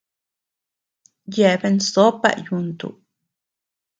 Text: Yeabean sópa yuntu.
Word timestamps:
Yeabean 1.35 1.77
sópa 1.91 2.29
yuntu. 2.45 2.87